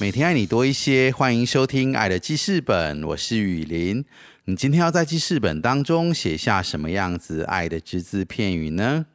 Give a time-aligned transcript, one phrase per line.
[0.00, 4.04] 每天爱你多一些，欢迎收听《爱的记事本》，我是雨林。
[4.44, 9.06] 你今天要在记事本当中写下什么样子爱的只字片语呢？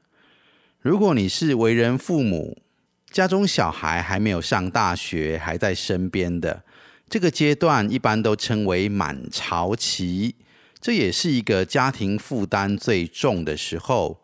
[0.82, 2.62] 如果你是为人父母，
[3.10, 6.64] 家中小孩还没有上大学，还在身边的
[7.08, 10.36] 这个阶段，一般都称为满潮期，
[10.82, 14.20] 这也是一个家庭负担最重的时候。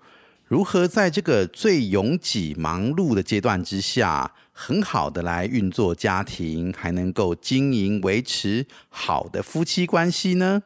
[0.46, 10.64] 如何在这个最拥挤、忙碌的阶段之下，很好的来运作家庭，还能够经营、维持好的夫妻关系呢？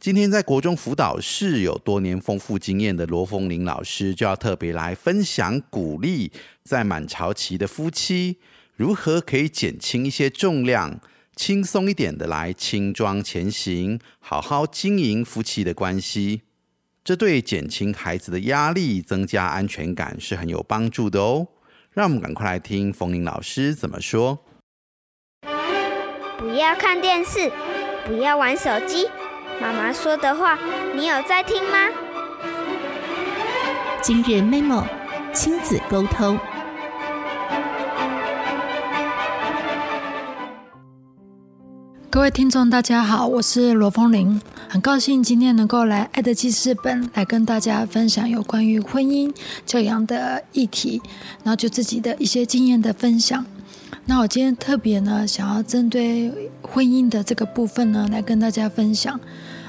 [0.00, 6.32] 今天在国中辅导室有多年丰富经验的罗凤玲老师，就要特别来分享鼓励
[6.64, 8.38] 在满潮期的夫妻，
[8.74, 10.98] 如何可以减轻一些重量，
[11.36, 16.42] 轻松一点的来轻装前行，好好经营夫妻的关系。
[17.04, 21.46] 这对减轻孩子的压力、增加安全感是很有帮助的哦。
[21.94, 24.38] 让我们赶快来听冯玲老师怎么说。
[26.38, 27.52] 不要看电视，
[28.06, 29.10] 不要玩手机。
[29.60, 30.58] 妈妈说的话，
[30.94, 31.88] 你有在听吗？
[34.00, 34.84] 今日 memo
[35.34, 36.38] 亲子沟通。
[42.12, 51.00] 各位听众，大家好，我是罗凤玲，很高兴今天能够来《爱的记事本》来跟大家分享有关于婚姻教养的议题，
[51.42, 53.42] 然后就自己的一些经验的分享。
[54.04, 59.18] 那我今天特别呢，想要针对婚姻的这个部分呢，来跟大家分享。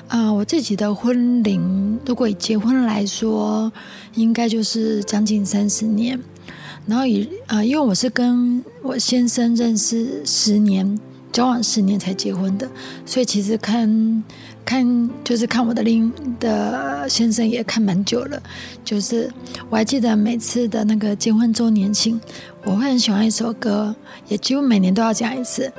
[0.10, 3.72] 啊，我自己的婚龄，如果以结婚来说，
[4.16, 6.20] 应该就是将近三十年。
[6.86, 11.00] 然后以啊，因为我是跟我先生认识十年。
[11.34, 12.70] 交往十年才结婚的，
[13.06, 14.24] 所以其实看
[14.64, 18.42] 看就是看我的另的先生也看蛮久了。
[18.86, 19.30] 就是
[19.70, 22.22] 我还记得每次的那个结婚周年庆，
[22.64, 23.96] 我会很喜欢一首歌，
[24.28, 25.74] 也几乎每年都要讲一次。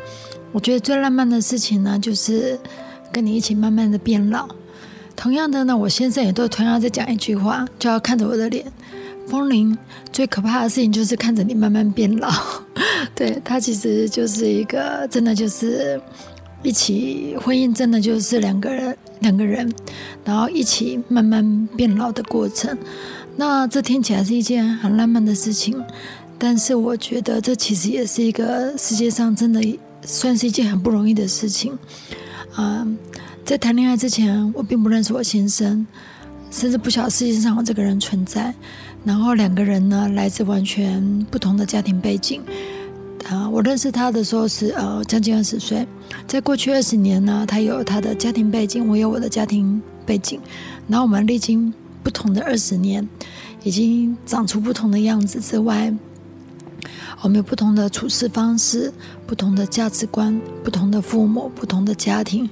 [0.51, 2.59] 我觉得最浪漫的事情呢，就是
[3.13, 4.49] 跟你一起慢慢的变老。
[5.17, 8.67] 同样的呢，我先生也都同样在讲一句话，就要看着我的脸。
[9.27, 9.77] 风铃
[10.13, 12.31] 最可怕的事情就是看着你慢慢变老，
[13.15, 16.01] 对他其实就是一个真的就是
[16.63, 19.73] 一起婚姻，真的就是两个人两个人，
[20.25, 22.77] 然后一起慢慢变老的过程。
[23.37, 25.83] 那这听起来是一件很浪漫的事情，
[26.39, 29.61] 但是我觉得这其实也是一个世界上真的
[30.05, 31.77] 算是一件很不容易的事情。
[32.57, 32.97] 嗯，
[33.45, 35.85] 在谈恋爱之前，我并不认识我先生，
[36.51, 38.55] 甚至不晓得世界上有这个人存在。
[39.05, 42.43] 然后两个人呢，来自完全不同的家庭背景。
[43.29, 45.87] 啊，我认识他的时候是呃将近二十岁，
[46.27, 50.41] 在过去二十年呢，他有他的家庭背景，我有我的家庭背景。
[50.89, 51.73] 然后我们历经
[52.03, 53.09] 不同的二十年，
[53.63, 55.95] 已经长出不同的样子之外，
[57.23, 58.93] 我们有不同的处事方式、
[59.27, 62.49] 不同的价值观、不同的父母、不同的家庭。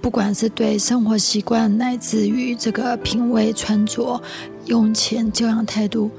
[0.00, 4.20] 不管是对生活习惯，乃至于这个品味、穿着、
[4.66, 6.10] 用钱、教养态度，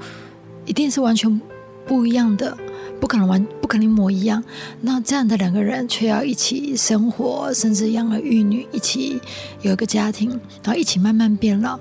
[0.66, 1.40] 一定是完全
[1.86, 2.56] 不一样的，
[3.00, 4.42] 不可能完，不可能一模一样。
[4.80, 9.20] 那这样的两个人却要一起生活，甚至养儿育女，一起
[9.62, 10.30] 有一个家庭，
[10.62, 11.78] 然后一起慢慢变老，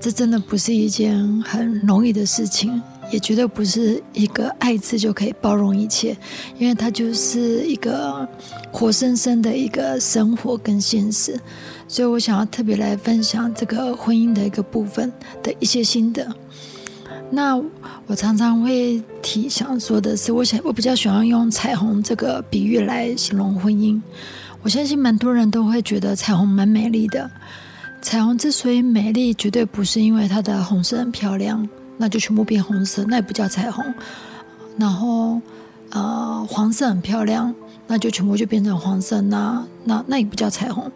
[0.00, 2.82] 这真的不是一件很容易的事情。
[3.12, 6.16] 也绝对不是一个爱字就可以包容一切，
[6.58, 8.28] 因为它就是一个
[8.72, 11.38] 活生生的一个生活跟现实，
[11.88, 16.26] 所以我想要特别来分享这个婚姻的一个部分的一些心得。
[17.30, 17.56] 那
[18.06, 24.00] 我常常会提想说的是，我想我比较喜欢用彩虹这个比喻来形容婚姻。
[24.62, 27.30] 我相信蛮多人都会觉得彩虹蛮美丽的。
[28.02, 31.68] 彩虹之所以美丽，绝对不是因为它的红色很漂亮。
[31.98, 33.82] 那就全部变红色，那也不叫彩虹。
[34.76, 35.40] 然后，
[35.88, 37.54] 呃，黄色很漂亮，
[37.86, 40.92] 那就全部就变成黄色，那那那也不叫彩虹。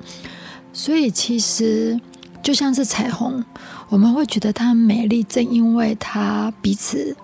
[0.72, 2.00] 所以其实
[2.42, 3.44] 就像是彩虹，
[3.88, 7.16] 我们会觉得它很美丽，正因为它彼此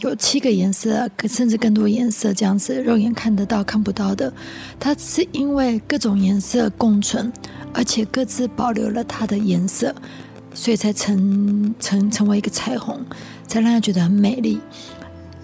[0.00, 4.32] 有七个颜色，甚至更多颜色这样子，肉眼看得到看不到的。
[4.78, 7.32] 它是因为各种颜色共存，
[7.72, 9.94] 而且各自保留了它的颜色。
[10.52, 13.00] 所以才成成成为一个彩虹，
[13.46, 14.58] 才让人觉得很美丽。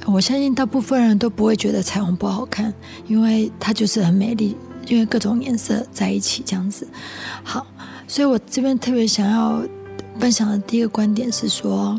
[0.05, 2.75] 我相信大部分人都不会觉得彩虹不好看，
[3.06, 4.56] 因为它就是很美丽，
[4.87, 6.87] 因为各种颜色在一起这样子。
[7.43, 7.67] 好，
[8.06, 9.62] 所以我这边特别想要
[10.19, 11.99] 分享的第一个观点是说，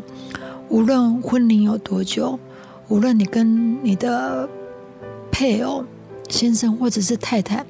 [0.68, 2.38] 无论婚龄有多久，
[2.88, 4.48] 无论你跟你的
[5.30, 5.84] 配偶、
[6.28, 7.64] 先生或者是太太，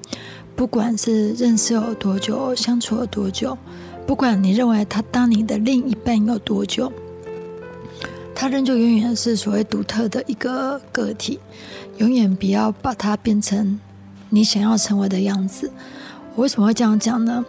[0.56, 3.56] 不管是认识有多久、相处有多久，
[4.06, 6.92] 不管你认为他当你的另一半有多久，
[8.34, 11.38] 他仍旧永远是所谓独特的一个个体，
[11.98, 13.78] 永远不要把它变成
[14.30, 15.70] 你想要成为的样子。
[16.34, 17.44] 我为什么会这样讲呢？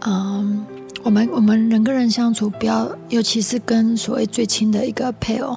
[0.00, 0.64] 嗯，
[1.02, 5.56] 我们我们人跟人相处，不要，尤其是跟所谓最亲的一个配偶，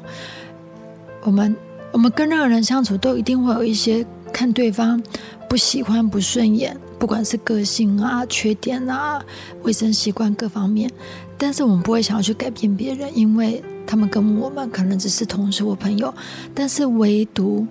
[1.24, 1.56] 我们
[1.92, 5.02] 我们跟任何人相处，都一定会有一些看对方
[5.50, 9.20] 不喜欢、不顺眼，不管是个性啊、缺点啊、
[9.64, 10.92] 卫生习惯各方面，
[11.38, 16.14] 但是我们不会想要去改变别人，因为他们跟我们可能只是同事或朋友，
[16.54, 17.66] 但是唯独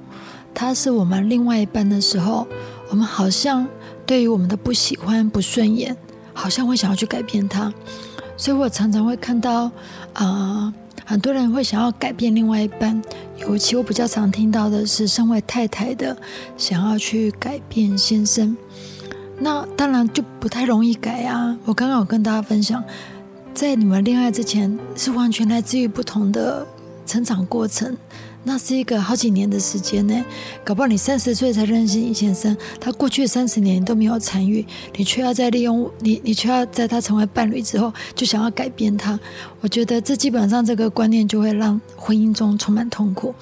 [0.52, 2.46] 他是我们另外一半的时候，
[2.88, 3.66] 我们好像
[4.04, 5.96] 对于我们的不喜欢、不顺眼，
[6.32, 7.72] 好像会想要去改变他，
[8.36, 9.70] 所以我常常会看到
[10.12, 10.72] 啊、
[11.04, 13.02] 很多人会想要改变另外一半，
[13.38, 16.16] 尤其我比较常听到的是身为太太的
[16.56, 18.56] 想要去改变先生，
[19.38, 21.58] 那当然就不太容易改啊。
[21.64, 22.82] 我刚刚有跟大家分享，
[23.52, 26.66] 在你们恋爱之前是完全来自于不同的
[27.04, 27.96] 成长过程，
[28.48, 30.24] 那是一个好几年的时间呢。
[30.64, 34.64] 搞不好你三十岁才认识尹先生，他过去三十年都没有参与，
[34.94, 39.18] 你却要在利用你，你却要在他成为伴侣之后就想要改变他。
[39.60, 43.34] 我觉得这基本上这个观念就会让婚姻中充满痛苦。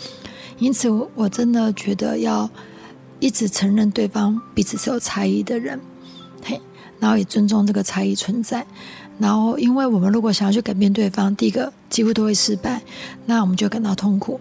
[0.59, 2.49] 因此我，我真的觉得要
[3.21, 5.79] 一直承认对方彼此是有差异的人，
[6.43, 6.59] 嘿，
[6.99, 8.67] 然后也尊重这个差异存在。
[9.17, 12.83] 然后，因为我们如果想要去改变对方，第一个几乎都会失败，
[13.27, 14.41] 那我们就感到痛苦；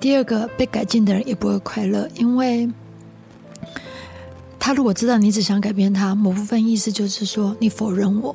[0.00, 2.68] 第二个，被改进的人也不会快乐，因为
[4.58, 8.34] 他如果知道你只想改变他，某部分意思就是说你否认我，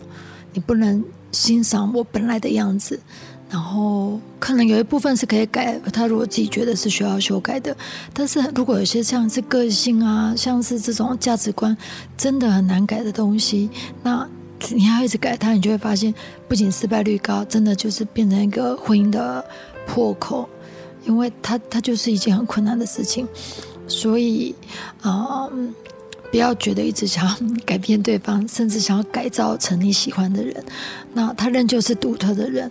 [0.54, 3.00] 你不能欣赏我本来的样子。
[3.48, 7.76] 然后可能有一部分是可以改，他如果自己觉得是需要修改的，
[8.12, 11.76] 但是如果有些像是个性啊，像是这种价值观
[12.18, 13.70] 真的很难改的东西，
[14.02, 14.28] 那
[14.70, 16.14] 你要一直改它，你就会发现
[16.48, 19.46] 不仅失败率高，真的就是变成一个婚姻的
[19.86, 20.50] 破口，
[21.06, 23.28] 因为它它就是一件很困难的事情，
[23.88, 24.54] 所以
[25.02, 25.50] 啊。
[26.32, 30.62] 不要觉得一直想要改变对方，甚至想要改造成你喜欢的人，
[31.14, 32.70] 那他仍旧是独特的人。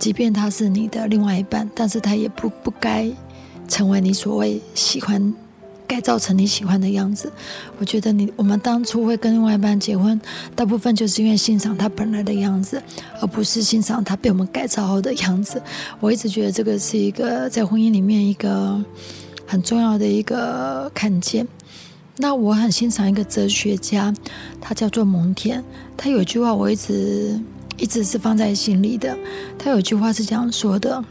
[0.00, 3.08] 即便他是你的另外一半，但是他也不不该
[3.68, 5.32] 成为你所谓喜欢
[5.86, 7.30] 改造成你喜欢的样子。
[7.78, 10.20] 我觉得你我们当初会跟另外一半结婚，
[10.54, 12.82] 大部分就是因为欣赏他本来的样子，
[13.20, 15.62] 而不是欣赏他被我们改造后的样子。
[16.00, 18.82] 我一直觉得这个是一个在婚姻里面一个
[19.46, 21.46] 很重要的一个看见。
[22.16, 24.14] 那我很欣赏一个哲学家，
[24.60, 25.60] 他叫做蒙恬。
[25.96, 27.40] 他有一句话我一直
[27.76, 29.16] 一直是放在心里的。
[29.58, 31.04] 他有句话是这样说的：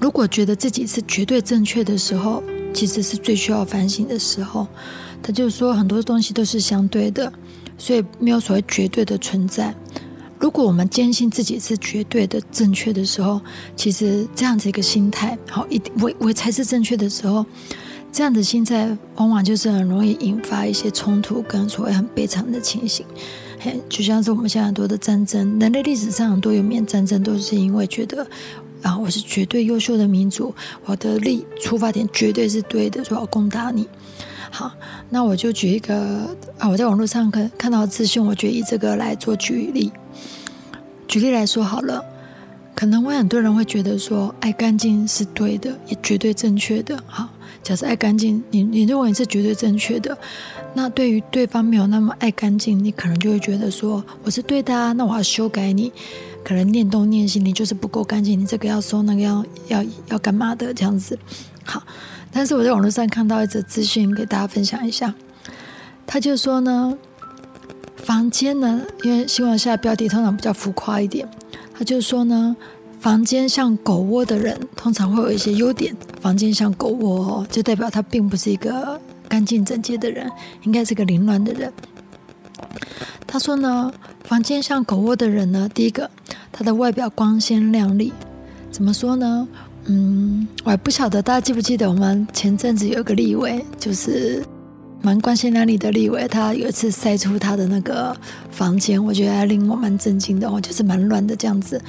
[0.00, 2.42] 如果觉得自己是绝对正确的时候，
[2.78, 4.68] 其实是最需要反省的时候。
[5.20, 7.32] 他就说很多东西都是相对的，
[7.76, 9.74] 所以没有所谓绝对的存在。
[10.38, 13.40] 如果我们坚信自己是绝对的正确的时候，
[13.74, 17.44] 其实这样子一个心态，好，一我我才是正确的时候。
[18.12, 23.04] 这样的心态往往就是很容易引发一些冲突跟所谓很悲惨的情形。
[23.58, 28.24] 嘿，就像是我们现在很多的战争，人类历史上很多有面战争都是因为觉得
[28.82, 30.54] 啊，我是绝对优秀的民族，
[30.84, 33.88] 我的立出发点绝对是对的，说要攻打你。
[34.50, 34.72] 好，
[35.10, 39.92] 那我就举一个啊，我在网络上看看到资讯，我就以这个来做举例。
[41.06, 42.04] 举例来说好了，
[42.74, 46.98] 可能会很多人会觉得说，爱干净是对的，也绝对正确的。
[47.06, 47.28] 好。
[47.60, 50.16] 假设爱干净，你你认为是绝对正确的，
[50.72, 55.92] 那对于对方没有那么爱干净，你可能就会觉得说我是对的啊，那我要修改你，
[56.44, 61.18] 可能念东念西，你就是不够干净，你这个要收，那个要要要干嘛的这样子。
[61.64, 61.82] 好，
[62.32, 65.14] 但是我在网络上看到一则资讯，给大家分享一下，
[66.06, 66.96] 他就说呢，
[67.96, 71.28] 房间呢，因为新闻下的标题通常比较浮夸一点，
[71.74, 72.56] 他就说呢。
[73.00, 75.96] 房间像狗窝的人，通常会有一些优点。
[76.20, 80.28] 房间像狗窝，就代表他并不是一个干净整洁的人，
[80.64, 81.72] 应该是个凌乱的人。
[83.30, 83.92] 他说呢，
[84.24, 86.10] 房间像狗窝的人呢，第一个，
[86.50, 88.10] 他的外表光鲜亮丽。
[88.70, 89.46] 怎么说呢？
[89.84, 94.42] 嗯，我还不晓得大家记不记得，我们前阵子有个立委，就是
[95.02, 98.16] 蛮光鲜亮丽的立委，他有一次晒出他的那个
[98.50, 101.80] 房间，我觉得还令我蛮震惊的哦，就是蛮乱的这样子。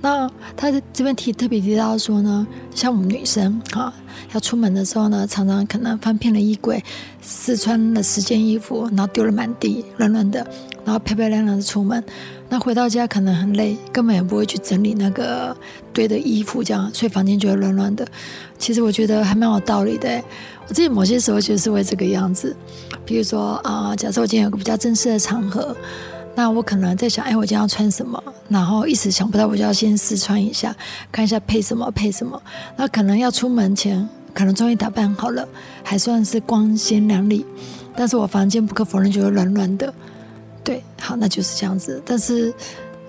[0.00, 3.92] 那他这边提特别提到说呢，像我们女生啊，
[4.32, 6.82] 要出门的时候呢，常常可能翻遍了衣柜，
[7.22, 10.46] 试穿了十件衣服，然后丢了满地，乱乱的，
[10.86, 12.02] 然后漂漂亮亮的出门。
[12.48, 15.54] 那回到家可能很累，根本也不会去整理那个
[15.92, 18.06] 堆的衣服，这样，所以房间就会乱乱的。
[18.56, 20.22] 其实我觉得还蛮有道理的。
[20.68, 22.56] 我自己某些时候就是会这个样子，
[23.04, 25.76] 比如说啊，假设我今天有个比较正式的场合，
[26.36, 30.74] 那我可能在想，哎，我今天要穿什么，然后一时想不到，我就要先试穿一下，
[31.10, 32.40] 看一下配什么配什么。
[32.76, 35.48] 那可能要出门前，可能终于打扮好了，
[35.82, 37.44] 还算是光鲜亮丽，
[37.96, 39.92] 但是我房间不可否认就会乱乱的。
[40.66, 42.02] 对，好，那就是这样子。
[42.04, 42.52] 但是，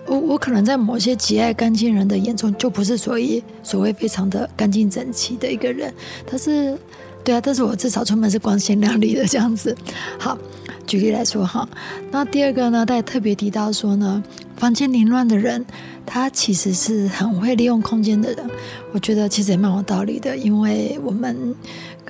[0.06, 5.92] 我我可能在某些极爱干净人的眼中，就不是所以所谓非常的干净整齐的一个人。
[6.30, 6.78] 但是，
[7.24, 9.76] 对啊，但是我至少出门是光鲜亮丽的这样子。
[10.20, 10.38] 好，
[10.86, 11.68] 举例来说哈，
[12.12, 14.24] 那第二个呢，他也特别提到说呢，
[14.56, 15.66] 房间凌乱的人，
[16.06, 18.48] 他其实是很会利用空间的人。
[18.94, 21.56] 我觉得其实也蛮有道理的，因为我们。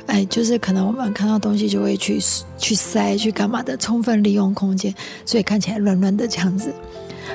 [0.08, 2.18] 哎，就是可能我们看到东西就会去
[2.58, 4.94] 去塞去干嘛的，充分利用空间，
[5.26, 6.74] 所以看起来乱乱的这样子。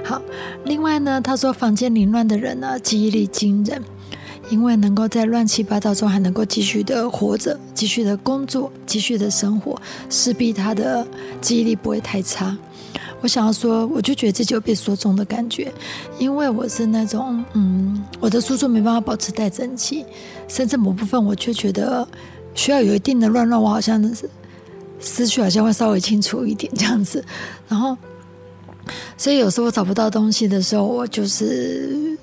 [0.03, 0.21] 好，
[0.65, 3.81] 另外呢，他说房间凌乱的人呢，记忆力惊人，
[4.49, 11.07] 因为能够在乱七八糟中还能够继续的活着，继续的工作，继续的生活，势必他的
[11.43, 12.57] 记忆力不会太差。
[13.21, 15.71] 我想要说，我就觉得自己有被说中的感觉，
[16.19, 20.07] 因为我是那种，嗯，我的书桌没办法保持太整齐，
[20.49, 22.09] 甚至某部分我却觉得。
[22.55, 24.29] 需要有一定的乱乱，我好像是
[25.01, 27.25] 思绪好像会稍微清楚一点这样子，
[27.69, 27.97] 然后，
[29.17, 32.17] 所以有时候我找不到东西的时候，我就是，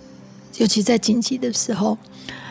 [0.57, 1.97] 尤其在紧急的时候，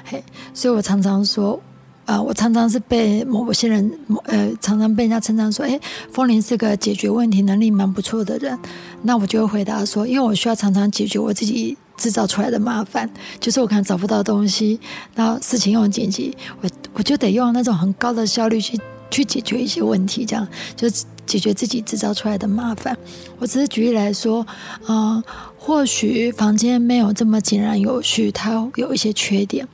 [0.04, 1.60] 嘿，所以我常常说，
[2.08, 5.78] 啊，我常常是被某些人，呃，常常被人家称赞说，哎，
[6.10, 8.58] 风铃是个解决问题能力蛮不错的人，
[9.02, 11.76] 那我就会回答说，因为我需要常常解决我自己。
[11.98, 13.10] 制造出来的麻烦，
[13.40, 14.78] 就是我可能找不到东西，
[15.16, 18.78] 然后事情又很紧急，我我就得用那种很高的效率去
[19.10, 20.46] 去解决一些问题，这样
[20.76, 20.88] 就
[21.26, 22.96] 解决自己制造出来的麻烦。
[23.40, 24.46] 我只是举例来说，
[24.88, 25.20] 嗯，
[25.58, 29.66] 或许房间没有这么井然有序，它有一些缺点，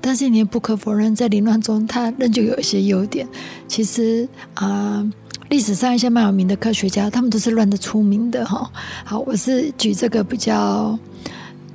[0.00, 3.28] 但是你也不可否认，在凌乱中它仍旧有一些优点。
[3.68, 5.08] 其实啊，
[5.48, 8.70] 历史上一些蛮有名的科学家，他们都是乱的出名的哈。
[9.04, 10.98] 好，我是举这个比较。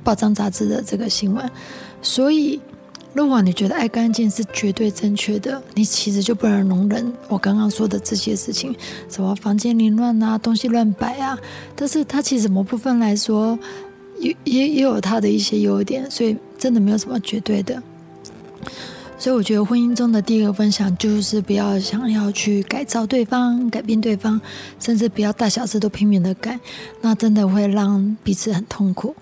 [0.04, 1.50] 报章杂志的这个新闻，
[2.00, 2.60] 所以
[3.12, 8.72] 如果你觉得爱干净是绝对正确的，你其实就不能容忍我刚刚说的这些事情，
[9.10, 11.36] 什么房间凌乱啊，东西乱摆啊。
[11.74, 13.58] 但是它其实某部分来说，
[14.20, 17.82] 也也也有它的一些优点，所以真的没有什么绝对的。
[19.18, 24.38] 所以我觉得婚姻中的第一个分享就是不要想要去改造对方、改变对方，
[24.78, 26.60] 甚至不要大小事都拼命的改，
[27.00, 29.16] 那真的会让彼此很痛苦。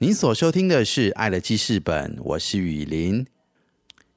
[0.00, 3.26] 您所收听的是《爱的记事本》，我是雨林。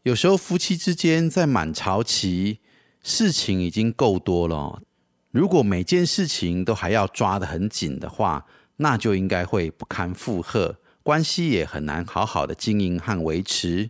[0.03, 2.59] 有时候夫妻之间在满潮期，
[3.01, 4.83] 事情已经够多了，
[5.31, 8.45] 如果每件事情都还要抓得很紧的话，
[8.75, 13.89] 那就应该会不堪负荷，关系也很难好好的经营和维持。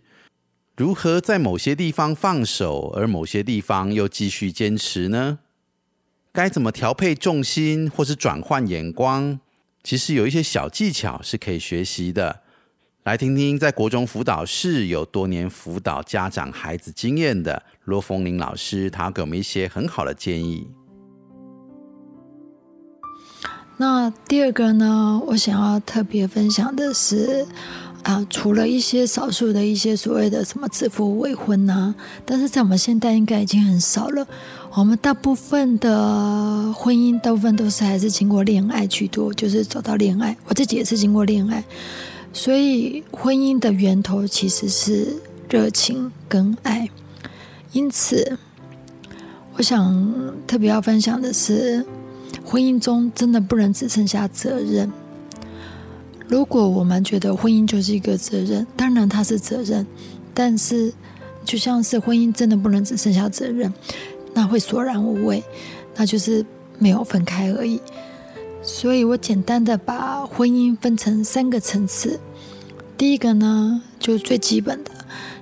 [0.77, 5.39] 如何在某些地方放手，而某些地方又继续坚持呢？
[6.31, 9.41] 该怎么调配重心，或是转换眼光？
[9.83, 12.41] 其实有一些小技巧是可以学习的，
[13.03, 20.67] 来听听在国中辅导室有多年辅导家长孩子经验的罗凤玲老师，他给我们一些很好的建议。
[23.77, 27.47] 那第二个呢，我想要特别分享的是。
[28.03, 31.93] 啊，除了一些少数的一些所谓的什么指腹未婚呐，
[32.25, 34.27] 但是在我们现代应该已经很少了。
[34.73, 40.35] 我们大部分的婚姻，大部分都是还是经过恋爱居多，就是走到恋爱。
[40.45, 41.61] 我自己也是经过恋爱，
[42.31, 45.17] 所以婚姻的源头其实是
[45.49, 46.89] 热情跟爱。
[47.73, 48.37] 因此，
[49.57, 51.85] 我想特别要分享的是，
[52.45, 54.89] 婚姻中真的不能只剩下责任。
[56.29, 59.85] 如果我们觉得婚姻就是一个责任，当然它是责任，
[60.33, 60.93] 但是
[61.43, 63.73] 就像是婚姻真的不能只剩下责任，
[64.33, 65.43] 那会索然无味，
[65.95, 66.45] 那就是
[66.77, 67.79] 没有分开而已。
[68.63, 72.19] 所以我简单的把婚姻分成三个层次。
[72.97, 74.91] 第一个呢，就是最基本的，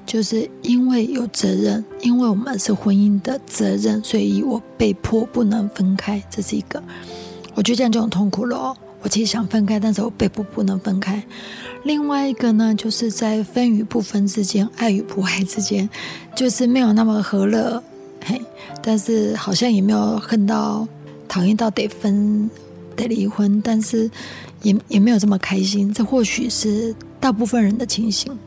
[0.06, 6.82] 就是因为有责任，因为我们是婚姻的责任，所以我被迫不能分开，这是一个。
[7.56, 8.78] 我觉得这样就很痛苦了哦。
[9.02, 11.22] 我其实想分开，但是我被迫不能分开。
[11.84, 15.90] 另外一个呢，就是在分与不分之间，爱与不爱之间，
[16.36, 17.84] 就是没有那么和乐，
[18.82, 20.88] 但是好像也没有恨到
[21.28, 22.50] 讨厌到得分
[22.96, 24.10] 得离婚，但是
[24.64, 25.94] 也也没有这么开心。
[25.94, 28.38] 这或许是大部分人的情形。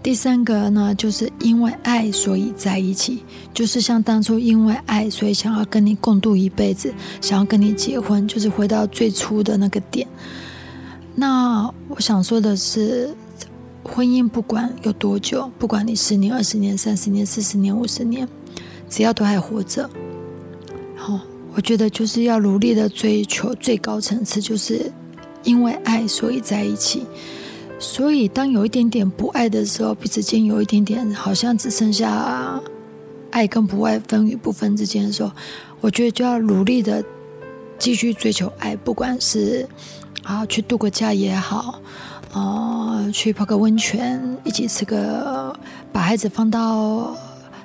[0.00, 3.18] 第三个呢，就是因为爱所以在一起，
[3.52, 10.06] 就是像当初因为爱所以想要跟你共度一辈子，想要跟你结婚，就是回到最初的那个点。
[11.16, 13.12] 那我想说的是，
[13.90, 18.28] 婚姻不管有多久，不管你十年、二十年、三十年、四十年、五十年，
[18.88, 19.88] 只要都还活着，
[20.94, 21.18] 好，
[21.54, 24.92] 我觉得就是要努力的追求最高层次，就是
[25.42, 27.04] 因为爱所以在一起。
[27.80, 32.60] 所以，当有一点点不爱的时候，彼此间有一点点好像只剩下
[33.30, 35.30] 爱跟不爱分与不分之间的时候，
[35.80, 37.04] 我觉得就要努力的
[37.78, 39.68] 继续追求爱，不管是
[40.24, 41.80] 啊去度个假也好，
[42.32, 45.58] 哦去泡个温泉，一起吃个，
[45.92, 47.16] 把孩子放到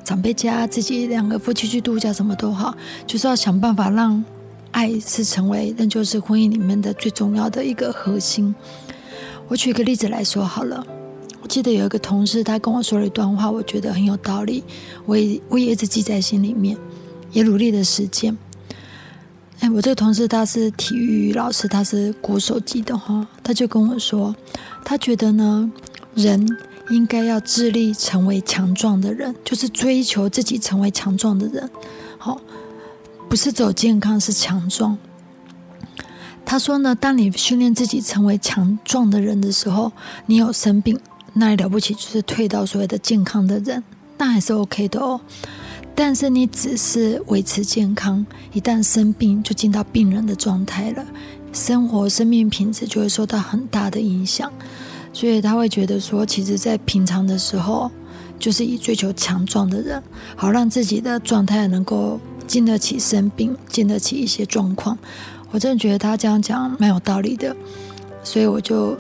[0.04, 4.24] 长辈家，自己两个夫妻去度假，什么都好，就是要想办法让
[4.72, 8.56] 爱是成为，那就是婚姻里面的最重要的一个核心。
[9.50, 10.86] 我举一个例子来说好了，
[11.42, 14.64] 我记得有一个同事，他跟我说了一段话，我觉得很有道理，
[15.06, 16.78] 我也我也一直记在心里面，
[17.34, 18.38] 也努力的实践。
[19.64, 24.36] 哎，我这个同事他是体育老师，他是国手级的哈，他就跟我说，
[24.84, 25.72] 他觉得呢，
[26.16, 26.46] 人
[26.90, 31.70] 应该要致力成为强壮的人，就是追求自己成为强壮的人，
[32.18, 32.42] 好，
[33.30, 34.98] 不是走健康，是强壮。
[36.44, 39.94] 他说呢，当你训练自己成为强壮的人的时候，
[40.26, 41.00] 你有生病，
[41.32, 43.82] 那了不起就是退到所谓的健康的人，
[44.18, 45.22] 那还是 OK 的哦。
[45.96, 51.06] 但是你只是维持健康，一旦生病就进到病人的状态了，
[51.52, 54.52] 生活生命品质就会受到很大的影响。
[55.14, 57.92] 所以他会觉得说，其实，在平常的时候，
[58.40, 60.02] 就是以追求强壮的人，
[60.36, 64.98] 好让自己的状态能够经得起生病，经得起一些状况。
[65.52, 67.56] 我真的觉得他这样讲蛮有道理的，
[68.24, 68.98] 所以我就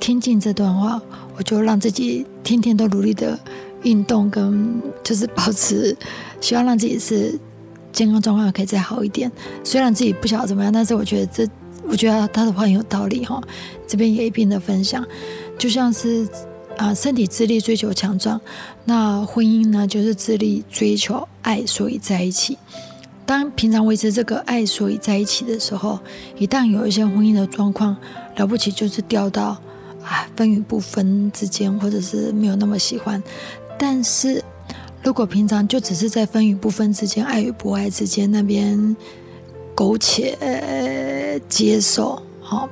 [0.00, 0.98] 听进这段话，
[1.36, 3.38] 我就让自己天天都努力的
[3.82, 5.96] 运动，跟就是保持，
[6.40, 7.38] 希望让自己是
[7.92, 9.30] 健康状况可以再好一点。
[9.64, 11.48] 虽然自己不晓得怎么样，但是我觉得这，
[11.88, 13.42] 我觉得他的话很有道理哈。
[13.86, 15.04] 这边也一并的分享，
[15.58, 16.26] 就像是
[16.78, 18.40] 啊，身体智力追求强壮，
[18.84, 22.56] 那婚姻呢，就是智力追求爱，所以在一起。
[23.24, 25.98] 当平常维持这个爱，所以在一起的时候，
[26.38, 27.96] 一旦有一些婚姻的状况
[28.36, 29.56] 了不起，就是掉到
[30.02, 33.22] 啊分与不分之间，或者是没有那么喜欢。
[33.82, 34.40] 但是
[35.02, 38.96] 如果平常就只是在分与不分之间、爱与不爱之间那边
[39.74, 42.68] 苟且接受，好，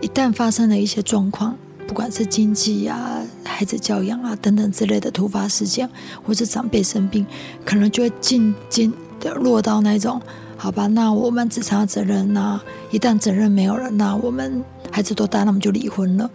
[0.00, 5.88] 一旦发生了一些状况，不管是经济啊、孩子教养啊等等之类的突发事件，
[6.24, 7.24] 或是长辈生病，
[7.64, 8.92] 可能就会进进。
[9.36, 10.20] 落到那种，
[10.56, 16.28] 好吧，那我们只差责任，那一旦责任没有了，那我们孩子多大，那么就离婚了。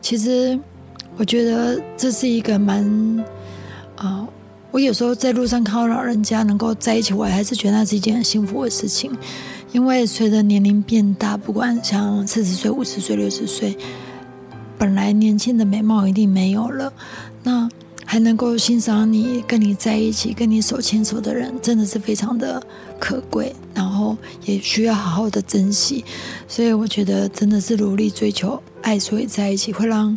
[0.00, 0.58] 其实
[1.18, 3.22] 我觉得这是一个蛮
[4.00, 4.26] 啊、
[4.70, 9.12] 我有时候在路上看到老人家能够在一起，我还是觉得那是一件很幸福的事情。
[9.72, 13.76] 因为随着年龄变大，不管像四十岁、五十岁、六十岁，
[14.78, 16.90] 本来年轻的美貌一定没有了，
[17.42, 17.68] 那
[18.06, 22.60] 还能够欣赏你、跟你在一起、跟你手牵手的人，真的是非常的
[22.98, 26.02] 可贵，然后也需要好好的珍惜。
[26.48, 30.16] 所以我觉得真的是努力追求爱，所以在一起会让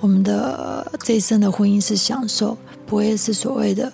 [0.00, 2.58] 我们的这一生的婚姻是享受，
[2.90, 3.92] 不会是所谓的。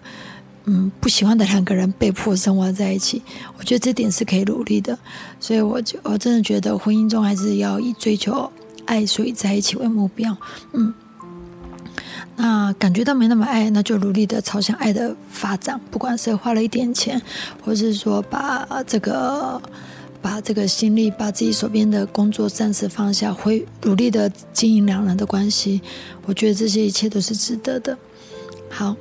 [0.69, 3.23] 嗯，不喜欢的两个人被迫生活在一起，
[3.57, 4.99] 我觉得这点是可以努力的，
[5.39, 8.51] 所以我就我真的觉得婚姻中还是要以追求
[8.85, 10.37] 爱，所以在一起为目标。
[10.73, 10.93] 嗯，
[12.35, 17.23] 那感觉到没那么爱，那就努力的朝向爱的发展，不管是花了一点钱，
[17.65, 19.63] 或是说把这个
[20.21, 25.81] 把这个心力，把自己手边的工作暂时放下，会努力的经营两人的关系。
[26.25, 27.97] 我觉得这些一切都是值得的。
[28.71, 28.97] 好。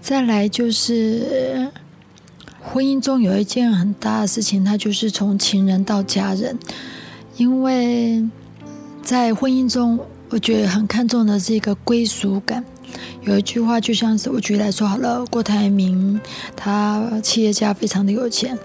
[0.00, 1.70] 再来就是
[2.62, 6.56] 婚姻中有一件很大的事情，它就是从情人到家人。
[7.36, 8.24] 因为
[9.02, 9.98] 在婚姻中，
[10.30, 12.64] 我觉得很看重的是一个归属感。
[13.22, 16.20] 有一句话就像是我举例来说好了，郭台铭
[16.54, 18.56] 他企业家非常的有钱，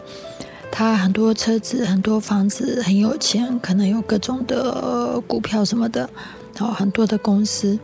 [0.71, 6.07] 他很多车子、很多房子，很有钱，可能有各种的股票什么的，
[6.55, 7.79] 然后很多的公司，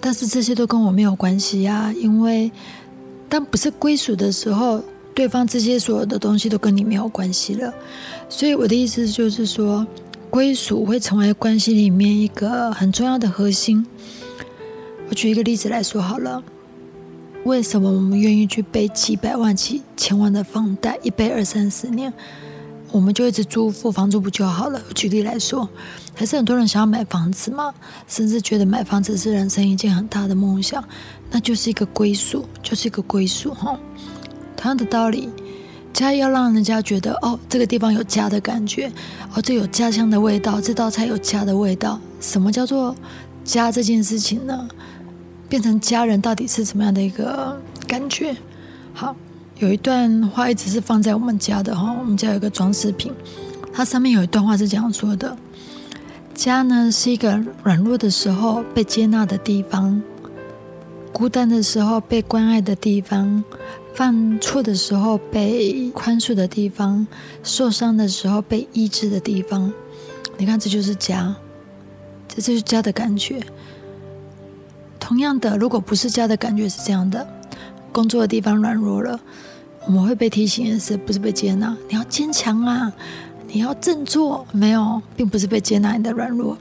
[0.00, 2.50] 但是这些都跟我没有关系呀，因为。
[3.30, 4.82] 当不是归属的时候，
[5.12, 7.70] 对方这些所有的东西都跟你没有关系了。
[8.26, 9.86] 所以我的意思就是说，
[10.30, 13.86] 归属会成为关系里面一个很重要的核心。
[15.10, 16.42] 我举一个例子来说好了，
[17.44, 22.10] 为什么我们愿意去背几百万、几千万的房贷，一背二三十年，
[22.90, 24.80] 我们就一直租付房租不就好了？
[24.94, 25.68] 举例来说，
[26.14, 27.72] 还是很多人想要买房子嘛，
[28.06, 30.82] 甚至觉得买房子是人生一件很大的梦想。
[31.30, 33.78] 那就是一个归属，就是一个归属哈。
[34.56, 35.28] 同样的道理，
[35.92, 38.90] 家要让人家觉得哦，这个地方有家的感觉，
[39.34, 42.00] 哦，这有家乡的味道，这道菜有家的味道。
[42.20, 42.96] 什么叫做
[43.44, 44.68] 家这件事情呢？
[45.48, 48.36] 变成家人到底是什么样的一个感觉？
[48.92, 49.14] 好，
[49.58, 53.12] 有一段话一直是放在我们家的哈，我们家有一个装饰品，
[53.72, 55.36] 它上面有一段话是这样说的：
[56.32, 60.00] 家呢是一个软弱的时候被接纳的地方。
[61.12, 63.42] 孤单的时候被关爱的地方，
[63.94, 67.04] 犯错的时候被宽恕的地方，
[67.42, 69.72] 受伤的时候被医治的地方。
[70.36, 71.34] 你看，这就是家，
[72.28, 73.42] 这就是家的感觉。
[75.00, 77.26] 同样的，如果不是家的感觉是这样的，
[77.92, 79.18] 工作的地方软弱了，
[79.86, 81.76] 我们会被提醒的是，不是被接纳？
[81.88, 82.92] 你要坚强啊，
[83.46, 84.46] 你要振作。
[84.52, 86.56] 没有，并不是被接纳你的软弱。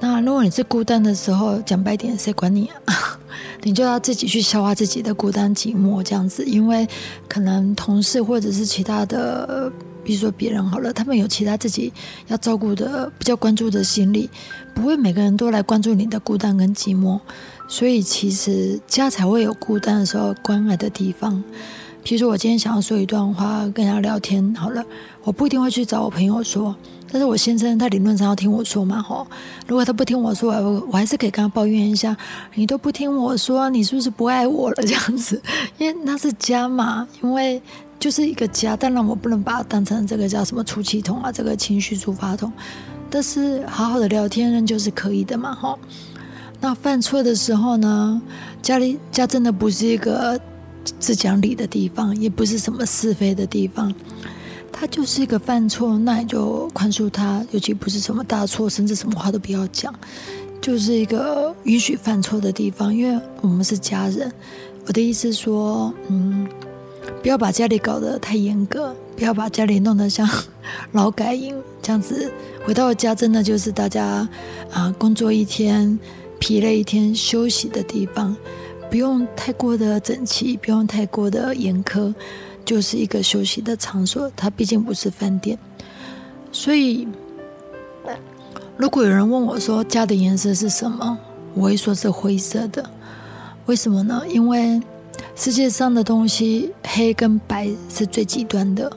[0.00, 2.94] 那如果你是孤单的时候，讲白点，谁管你啊？
[3.62, 6.86] 你就要自己去消化自己的孤单寂寞，这样子，因为
[7.26, 9.72] 可能同事或者是其他的，
[10.04, 11.90] 比如说别人好了，他们有其他自己
[12.26, 14.28] 要照顾的、比较关注的心理，
[14.74, 17.18] 不会每个人都来关注你的孤单跟寂寞，
[17.66, 21.42] 所以其实家才会有孤单的时候关爱的地方。
[22.04, 24.84] 譬如说我今天想要说一段话，跟人家聊天好了，
[25.22, 26.76] 我不一定会去找我朋友说。
[27.10, 29.26] 但是我先生他理论上要听我说嘛，吼，
[29.68, 32.14] 如果他不听我说，我我还是可以跟他抱怨一下，
[32.54, 34.82] 你都不听我说，你是不是不爱我了？
[34.82, 35.40] 这样子，
[35.78, 37.62] 因为那是家嘛，因为
[37.98, 42.52] 就是一个家，当然我不能把它当成这个叫什么出气筒啊，这个情绪出发筒，
[43.08, 45.78] 但是好好的聊天仍旧是可以的嘛，吼。
[46.64, 48.22] 那犯错的时候呢，
[48.62, 50.40] 家里家真的不是一个
[50.98, 53.92] 只讲理的地方，也不是什么是非的地方。
[54.72, 59.94] 他就是一个犯错，那你就宽恕他，尤其不是什么大错，甚至什么话都不要讲，
[60.62, 62.94] 就是一个允许犯错的地方。
[62.94, 64.32] 因为我们是家人，
[64.86, 66.48] 我的意思说，嗯，
[67.20, 70.26] 不要把家里搞得太严格，不要把家里弄得像
[70.92, 72.32] 劳改营这样子。
[72.64, 74.26] 回到家，真的就是大家
[74.72, 75.98] 啊，工作一天，
[76.44, 78.36] 疲累一天，休息的地方，
[78.90, 82.14] 不用太过的整齐，不用太过的严苛。
[82.66, 85.58] 就是一个休息的场所，它毕竟不是饭店，
[86.52, 87.08] 所以
[88.76, 91.16] 如果有人问我说家的颜色是什么，
[91.54, 92.90] 我会说是灰色的。
[93.64, 94.22] 为什么呢？
[94.28, 94.78] 因为
[95.34, 98.94] 世界上的东西黑跟白是最极端的，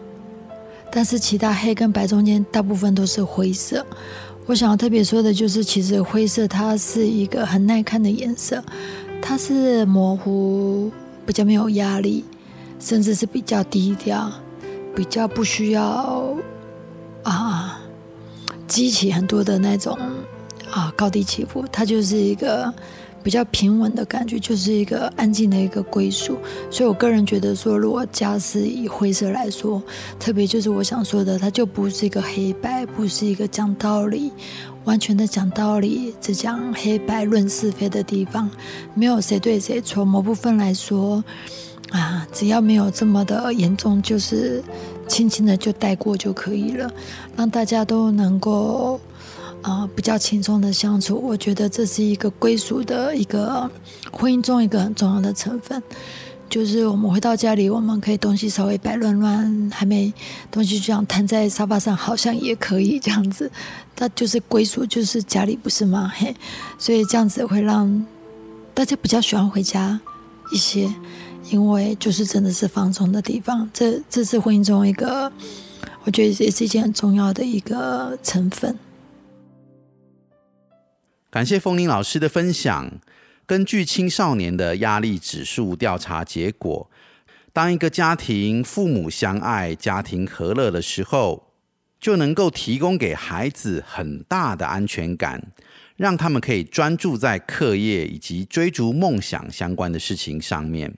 [0.97, 3.85] 但是其他黑跟白中间大部分都是灰色。
[4.47, 8.63] 我想要特别说的就是，其实灰色它是一个很耐看的颜色，
[9.21, 10.91] 它是模糊，
[11.23, 12.25] 比较没有压力。
[12.79, 14.31] 甚至是比较低调，
[14.95, 16.35] 比较不需要
[17.21, 17.79] 啊
[18.67, 19.95] 激起很多的那种
[20.71, 22.73] 啊高低起伏，它就是一个
[23.27, 26.37] 比较平稳的感觉，就是一个安静的一个归属。
[26.71, 29.83] 所以我个人觉得说，如果家是以灰色来说，
[30.17, 34.31] 特别就是我想说的，它就不是一个黑白，不是一个讲道理。
[34.85, 38.49] 完全的讲道理，只讲黑白论是非的地方，
[38.93, 40.05] 没有谁对谁错。
[40.05, 41.21] 某部分来说，
[41.91, 44.63] 啊，只要没有这么的严重，就是
[45.05, 46.89] 轻轻的就带过就可以了，
[47.35, 48.97] 让大家都能够
[49.67, 51.19] 啊比较轻松的相处。
[51.21, 53.69] 我觉得这是一个归属的一个
[54.11, 55.83] 婚姻中一个很重要的成分。
[56.49, 60.13] 就是我们回到家里，我们可以东西稍微摆乱乱，还没
[60.49, 63.51] 东西就这样摊在沙发上，好像也可以这样子。
[63.93, 66.09] 它就是归属，就是家里不是吗？
[66.15, 66.33] 嘿，
[66.77, 68.05] 所以这样子会让
[68.73, 69.99] 大家比较喜欢回家
[70.53, 70.89] 一些，
[71.49, 73.69] 因为就是真的是放松的地方。
[73.73, 75.29] 这这是婚姻中一个，
[76.05, 78.73] 我觉得也是一件很重要的一个成分。
[81.29, 82.89] 感谢风铃老师的分享。
[83.45, 86.89] 根据青少年的压力指数调查结果，
[87.51, 91.51] 当一个家庭父母相爱、家庭和乐的时候，
[91.99, 95.51] 就能够提供给孩子很大的安全感，
[95.97, 100.95] 让他们可以专注在课业以及追逐梦想相关的事情上面。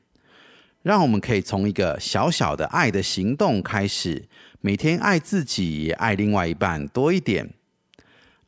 [0.83, 4.27] 让我们可以从一个小小的爱的行动开始，
[4.61, 7.49] 每天爱自己，爱另外一半多一点。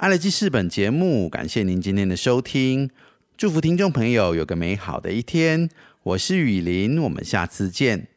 [0.01, 2.89] 爱乐记事本节目，感谢您今天的收听。
[3.37, 5.69] 祝福听众朋友有个美好的一天，
[6.01, 8.07] 我是雨林，我们下次见。